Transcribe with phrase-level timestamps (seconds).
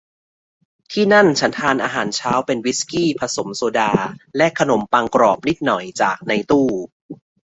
[0.91, 3.91] ที่นั่นฉันทานอาหารเช้าเป็นวิสกี้ผสมโซดา
[4.37, 6.67] และขนมปังกรอบนิดหน่อยจากในตู้